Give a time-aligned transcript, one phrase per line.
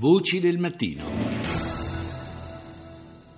[0.00, 1.04] Voci del mattino.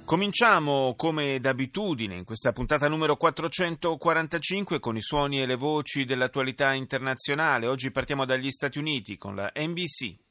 [0.04, 6.74] Cominciamo come d'abitudine in questa puntata numero 445 con i suoni e le voci dell'attualità
[6.74, 7.66] internazionale.
[7.66, 10.29] Oggi partiamo dagli Stati Uniti con la NBC.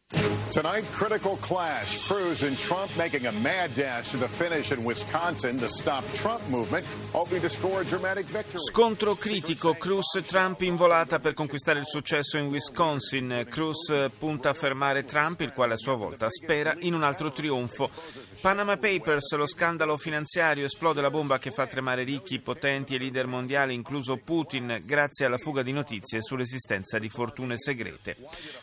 [0.52, 2.08] Tonight, critical clash.
[2.08, 5.60] Cruz and Trump making a mad dash to the finish in Wisconsin.
[5.60, 8.57] The Stop Trump movement hoping to score a dramatic victory.
[8.57, 13.46] Scontro critico, Cruz e Trump in volata per conquistare il successo in Wisconsin.
[13.48, 17.91] Cruz punta a fermare Trump, il quale a sua volta spera in un altro trionfo.
[18.41, 23.28] Panama Papers, lo scandalo finanziario, esplode la bomba che fa tremare ricchi, potenti e leader
[23.28, 28.16] mondiali, incluso Putin, grazie alla fuga di notizie sull'esistenza di fortune segrete.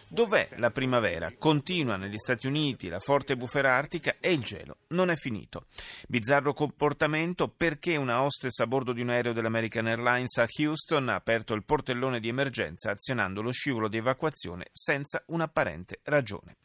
[0.08, 1.32] Dov'è la primavera?
[1.37, 5.65] Continua negli Stati Uniti la forte bufera artica e il gelo non è finito.
[6.07, 11.15] Bizzarro comportamento perché una hostess a bordo di un aereo dell'American Airlines a Houston ha
[11.15, 16.57] aperto il portellone di emergenza azionando lo scivolo di evacuazione senza un'apparente ragione.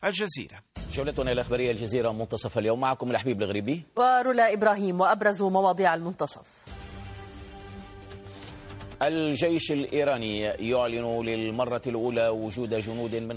[0.00, 0.62] Al Jazeera.
[0.92, 6.48] جولتنا الإخبارية الجزيرة منتصف اليوم معكم الحبيب الغريبي ورولا إبراهيم وأبرز مواضيع المنتصف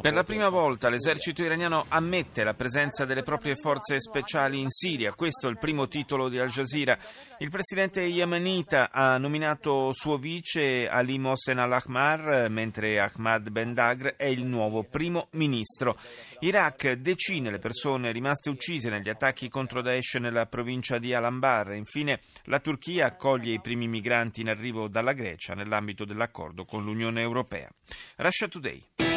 [0.00, 5.12] per la prima volta l'esercito iraniano ammette la presenza delle proprie forze speciali in Siria.
[5.12, 6.96] Questo è il primo titolo di Al Jazeera.
[7.40, 14.26] Il presidente yemenita ha nominato suo vice Ali Mohsen al-Ahmar, mentre Ahmad Ben Dagr è
[14.26, 15.98] il nuovo primo ministro.
[16.40, 21.74] Iraq, decine le persone rimaste uccise negli attacchi contro Daesh nella provincia di Al-Anbar.
[21.74, 27.20] Infine, la Turchia accoglie i primi migranti in arrivo dalla Grecia nell'ambito dell'accordo con l'Unione
[27.20, 27.68] Europea.
[28.16, 29.09] Russia Today.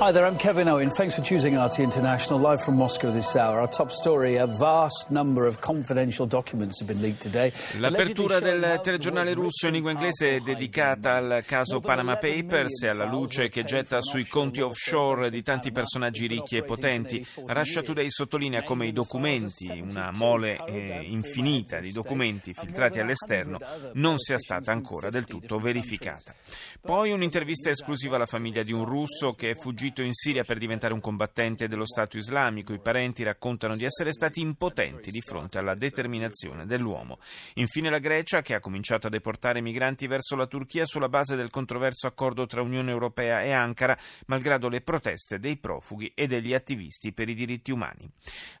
[0.00, 0.88] Hi there, I'm Kevin Owen.
[0.88, 2.40] Thanks for choosing RT International.
[2.40, 3.60] Live from Moscow this hour.
[3.60, 7.52] Our top story a vast number of confidential documents have been leaked today.
[7.76, 13.04] L'apertura del telegiornale russo in lingua inglese è dedicata al caso Panama Papers e alla
[13.04, 17.22] luce che getta sui conti offshore di tanti personaggi ricchi e potenti.
[17.44, 23.58] Russia Today sottolinea come i documenti, una mole eh, infinita di documenti filtrati all'esterno,
[23.92, 26.34] non sia stata ancora del tutto verificata.
[26.80, 30.94] Poi un'intervista esclusiva alla famiglia di un russo che è fuggito in Siria per diventare
[30.94, 32.72] un combattente dello Stato islamico.
[32.72, 37.18] I parenti raccontano di essere stati impotenti di fronte alla determinazione dell'uomo.
[37.54, 41.50] Infine la Grecia, che ha cominciato a deportare migranti verso la Turchia sulla base del
[41.50, 47.12] controverso accordo tra Unione Europea e Ankara, malgrado le proteste dei profughi e degli attivisti
[47.12, 48.08] per i diritti umani.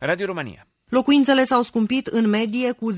[0.00, 0.66] Radio Romania.
[0.90, 2.96] Locuințele s-au scumpit în medie cu 10%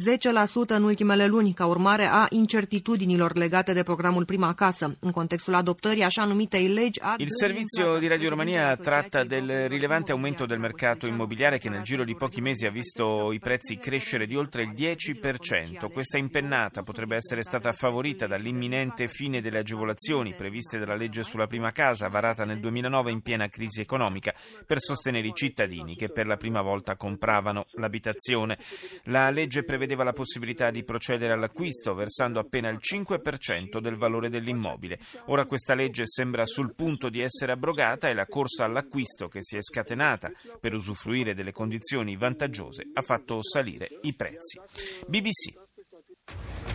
[0.67, 6.03] în ultimele luni, ca urmare a incertitudinilor legate de programul Prima Casă, în contextul adoptării
[6.03, 7.15] așa numitei legi a...
[7.19, 12.05] Il servizio di Radio Romania tratta del rilevante aumento del mercato immobiliare che nel giro
[12.05, 15.91] di pochi mesi ha visto i prezzi crescere di oltre il 10%.
[15.93, 21.73] Questa impennata potrebbe essere stata favorita dall'imminente fine delle agevolazioni previste dalla legge sulla prima
[21.73, 24.33] casa, varata nel 2009 in piena crisi economica,
[24.67, 28.59] per sostenere i cittadini che per la prima volta compravano l'abitazione.
[29.05, 34.99] La legge prevedeva la possibilità di procedere all'acquisto versando appena il 5% del valore dell'immobile.
[35.27, 39.57] Ora questa legge sembra sul punto di essere abrogata e la corsa all'acquisto che si
[39.57, 44.59] è scatenata per usufruire delle condizioni vantaggiose ha fatto salire i prezzi.
[45.07, 45.61] BBC.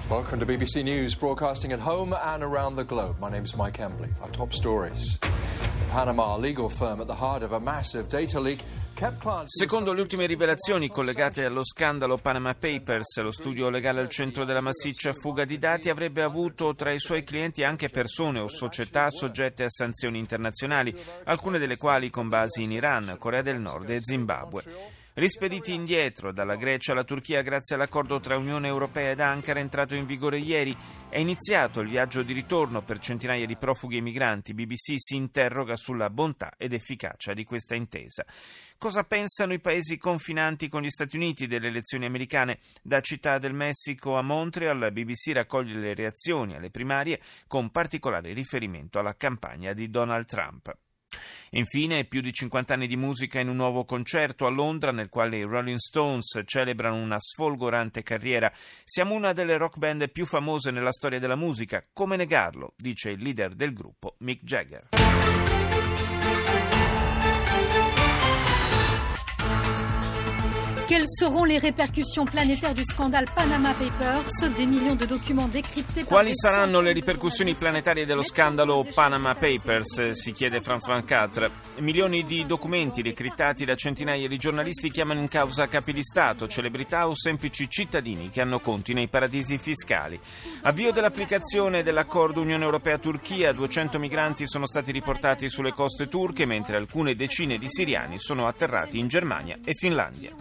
[0.09, 3.19] Welcome to BBC News, broadcasting at home and around the globe.
[3.19, 4.09] My name is Mike Embley.
[4.21, 5.19] Our top stories.
[9.47, 14.61] Secondo le ultime rivelazioni collegate allo scandalo Panama Papers, lo studio legale al centro della
[14.61, 19.63] massiccia fuga di dati avrebbe avuto tra i suoi clienti anche persone o società soggette
[19.63, 25.06] a sanzioni internazionali, alcune delle quali con basi in Iran, Corea del Nord e Zimbabwe.
[25.17, 30.05] Rispediti indietro dalla Grecia alla Turchia grazie all'accordo tra Unione Europea ed Ankara entrato in
[30.05, 30.77] vigore ieri,
[31.09, 34.53] è iniziato il viaggio di ritorno per centinaia di profughi e migranti.
[34.53, 38.27] BBC si interroga sulla bontà ed efficacia di questa intesa.
[38.77, 42.59] Cosa pensano i paesi confinanti con gli Stati Uniti delle elezioni americane?
[42.83, 48.99] Da Città del Messico a Montreal, BBC raccoglie le reazioni alle primarie con particolare riferimento
[48.99, 50.77] alla campagna di Donald Trump.
[51.51, 55.37] Infine, più di 50 anni di musica in un nuovo concerto a Londra nel quale
[55.37, 58.51] i Rolling Stones celebrano una sfolgorante carriera.
[58.83, 61.83] Siamo una delle rock band più famose nella storia della musica.
[61.93, 62.73] Come negarlo?
[62.75, 64.89] dice il leader del gruppo, Mick Jagger.
[70.87, 74.23] Quelles seront les répercussions planétaires du scandale Panama Papers?
[74.55, 80.11] Des millions de documents décryptés Quali saranno le ripercussioni planetarie dello scandalo Panama Papers?
[80.11, 81.49] Si chiede Franz Van Catra.
[81.79, 87.09] Milioni di documenti decrittati da centinaia di giornalisti chiamano in causa capi di Stato, celebrità
[87.09, 90.17] o semplici cittadini che hanno conti nei paradisi fiscali.
[90.61, 97.13] Avvio dell'applicazione dell'accordo Unione Europea-Turchia, 200 migranti sono stati riportati sulle coste turche mentre alcune
[97.13, 100.31] decine di siriani sono atterrati in Germania e Finlandia.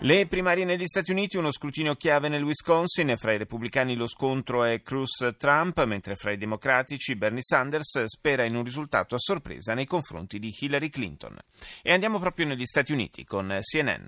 [0.00, 4.62] Le primarie negli Stati Uniti, uno scrutinio chiave nel Wisconsin, fra i repubblicani lo scontro
[4.64, 9.86] è Cruz-Trump, mentre fra i democratici Bernie Sanders spera in un risultato a sorpresa nei
[9.86, 11.38] confronti di Hillary Clinton.
[11.82, 14.06] E andiamo proprio negli Stati Uniti con CNN.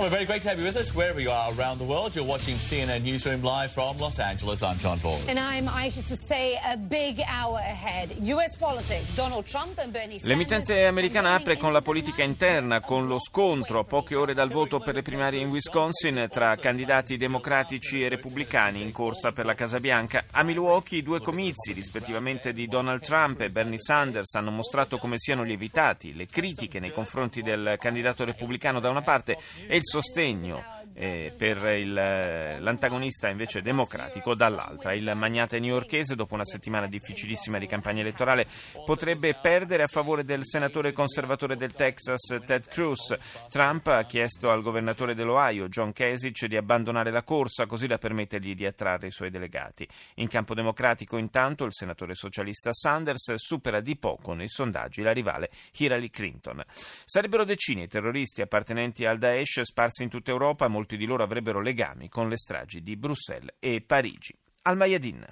[0.00, 2.16] Oh, we're very great to have you with us wherever you are around the world.
[2.16, 4.62] You're watching CNN Newsroom live from Los Angeles.
[4.62, 5.18] I'm John Ball.
[5.28, 8.08] And I'm Aisha to say a big hour ahead.
[8.22, 10.24] US politics, Donald Trump and Bernie Sanders.
[10.24, 14.78] L'emittente americana apre con la politica interna, con lo scontro a poche ore dal voto
[14.78, 19.80] per le primarie in Wisconsin tra candidati democratici e repubblicani in corsa per la Casa
[19.80, 20.24] Bianca.
[20.30, 25.42] A Milwaukee due comizi, rispettivamente di Donald Trump e Bernie Sanders, hanno mostrato come siano
[25.42, 29.36] lievitati le critiche nei confronti del candidato repubblicano da una parte
[29.66, 30.62] e il sostegno
[30.94, 34.92] eh, per il, l'antagonista invece democratico dall'altra.
[34.92, 38.46] Il magnate newyorkese, dopo una settimana difficilissima di campagna elettorale,
[38.84, 43.14] potrebbe perdere a favore del senatore conservatore del Texas Ted Cruz.
[43.48, 48.54] Trump ha chiesto al governatore dell'Ohio, John Kasich, di abbandonare la corsa così da permettergli
[48.54, 49.88] di attrarre i suoi delegati.
[50.16, 55.50] In campo democratico, intanto, il senatore socialista Sanders supera di poco nei sondaggi la rivale
[55.78, 56.62] Hillary Clinton.
[57.04, 61.61] Sarebbero decine i terroristi appartenenti al Daesh sparsi in tutta Europa, molti di loro avrebbero
[61.61, 64.33] legami con le stragi di Bruxelles e Parigi.
[64.63, 65.25] Al Mayadin.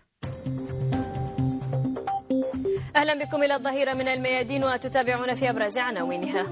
[2.95, 6.45] اهلا بكم الى الظهيره من الميادين وتتابعون في ابرز عناوينها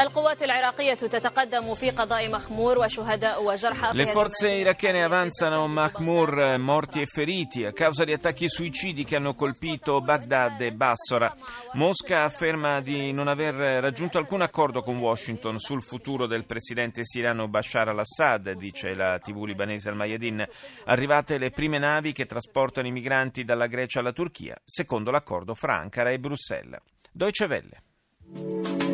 [0.00, 7.06] القوات العراقية تتقدم في قضاء مخمور وشهداء وجرحى Le forze irachene avanzano Mahmour, morti e
[7.06, 11.32] feriti a causa di attacchi e suicidi che hanno colpito Baghdad e Bassora.
[11.74, 17.46] Mosca afferma di non aver raggiunto alcun accordo con Washington sul futuro del presidente siriano
[17.48, 20.44] Bashar al-Assad, dice la TV libanese al-Mayadin.
[20.86, 25.76] Arrivate le prime navi che trasportano i migranti dalla Grecia alla Turchia, secondo l'accordo fra
[25.76, 26.80] Ankara e Bruxelles.
[27.12, 28.87] Deutsche Welle.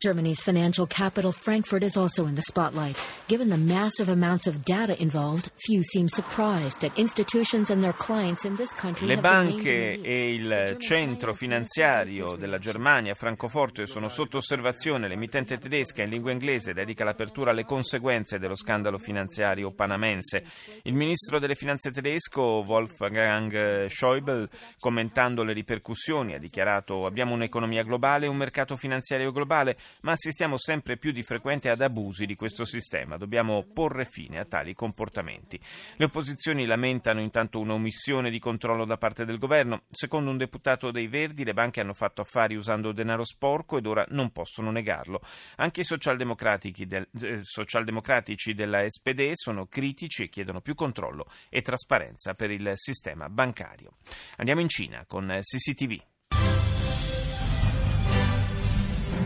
[0.00, 2.96] Germany's financial capital, Frankfurt, is also in the spotlight.
[3.26, 8.44] Given the massive amounts of data involved, few seem surprised that institutions and their clients
[8.44, 15.08] in this country Le banche e il centro finanziario della Germania, Francoforte, sono sotto osservazione.
[15.08, 20.44] L'emittente tedesca in lingua inglese dedica l'apertura alle conseguenze dello scandalo finanziario panamense.
[20.82, 24.48] Il ministro delle finanze tedesco, Wolfgang Schäuble,
[24.78, 30.56] commentando le ripercussioni, ha dichiarato abbiamo un'economia globale e un mercato finanziario globale ma assistiamo
[30.56, 33.16] sempre più di frequente ad abusi di questo sistema.
[33.16, 35.60] Dobbiamo porre fine a tali comportamenti.
[35.96, 39.82] Le opposizioni lamentano intanto un'omissione di controllo da parte del governo.
[39.88, 44.04] Secondo un deputato dei Verdi, le banche hanno fatto affari usando denaro sporco ed ora
[44.10, 45.20] non possono negarlo.
[45.56, 51.62] Anche i socialdemocratici, del, eh, socialdemocratici della SPD sono critici e chiedono più controllo e
[51.62, 53.92] trasparenza per il sistema bancario.
[54.36, 56.17] Andiamo in Cina con CCTV.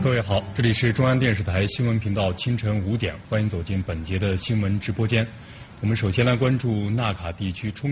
[0.03, 5.25] 各位好，这里是中央电视台新闻频道，清晨五点，欢迎走进本节的新闻直播间。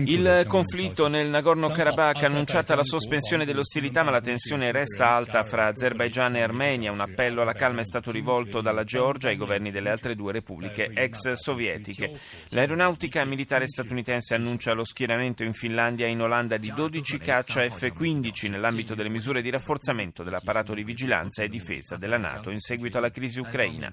[0.06, 5.44] Il conflitto nel Nagorno-Karabakh ha annunciato la sospensione delle ostilità, ma la tensione resta alta
[5.44, 6.90] fra Azerbaijan e Armenia.
[6.90, 10.90] Un appello alla calma è stato rivolto dalla Georgia ai governi delle altre due repubbliche
[10.94, 12.18] ex sovietiche.
[12.48, 18.48] L'aeronautica militare statunitense annuncia lo schieramento in Finlandia e in Olanda di 12 caccia F-15
[18.48, 23.10] nell'ambito delle misure di rafforzamento dell'apparato di vigilanza e difesa della NATO in seguito alla
[23.10, 23.92] crisi ucraina.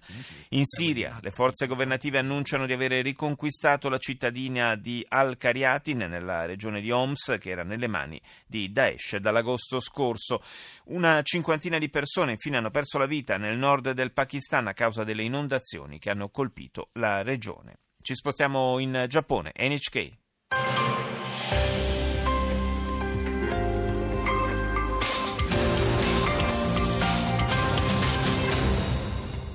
[0.50, 6.82] In Siria le forze governative annunciano di avere riconquistato la cittadina di Al-Kariatin nella regione
[6.82, 10.42] di Homs che era nelle mani di Daesh dall'agosto scorso.
[10.86, 15.04] Una cinquantina di persone infine hanno perso la vita nel nord del Pakistan a causa
[15.04, 17.80] delle inondazioni che hanno colpito la regione.
[18.02, 20.99] Ci spostiamo in Giappone, NHK.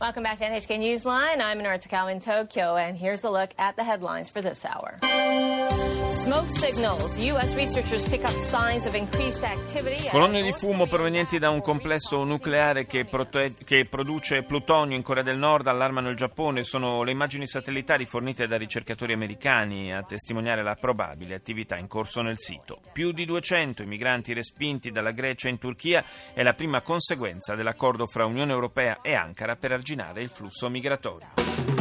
[0.05, 1.41] Welcome back to NHK Newsline.
[1.41, 4.99] I'm Anurta Cow in Tokyo, and here's a look at the headlines for this hour.
[6.11, 7.19] Smoke signals.
[7.19, 7.55] U.S.
[7.55, 10.09] researchers pick up signs of increased activity.
[10.11, 15.23] Colonne di fumo provenienti da un complesso nucleare che, prote- che, produce plutonio in Corea
[15.23, 16.63] del Nord allarmano il Giappone.
[16.63, 22.23] Sono le immagini satellitari fornite da ricercatori americani a testimoniare la probabile attività in corso
[22.23, 22.81] nel sito.
[22.93, 28.07] Più di 200 i migranti respinti dalla Grecia in Turchia è la prima conseguenza dell'accordo
[28.07, 31.74] fra Unione Europea e Ankara per arginare il flusso migratorio.